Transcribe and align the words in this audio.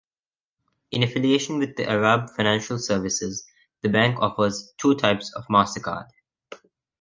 In 0.89 1.03
affiliation 1.03 1.59
with 1.59 1.75
the 1.75 1.87
Arab 1.87 2.31
Financial 2.35 2.79
Services, 2.79 3.45
the 3.83 3.89
bank 3.89 4.17
offers 4.19 4.73
two 4.79 4.95
types 4.95 5.31
of 5.35 5.45
MasterCard. 5.47 6.07